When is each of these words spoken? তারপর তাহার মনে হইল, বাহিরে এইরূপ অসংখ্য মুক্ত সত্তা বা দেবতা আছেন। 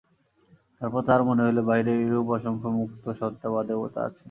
তারপর 0.81 1.01
তাহার 1.07 1.21
মনে 1.27 1.41
হইল, 1.45 1.59
বাহিরে 1.69 1.91
এইরূপ 1.97 2.27
অসংখ্য 2.37 2.69
মুক্ত 2.79 3.03
সত্তা 3.19 3.47
বা 3.53 3.61
দেবতা 3.69 3.99
আছেন। 4.07 4.19